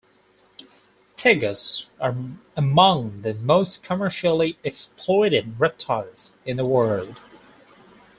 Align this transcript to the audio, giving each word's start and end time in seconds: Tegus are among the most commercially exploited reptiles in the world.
Tegus 1.15 1.85
are 1.99 2.15
among 2.57 3.21
the 3.21 3.35
most 3.35 3.83
commercially 3.83 4.57
exploited 4.63 5.59
reptiles 5.59 6.37
in 6.43 6.57
the 6.57 6.67
world. 6.67 7.19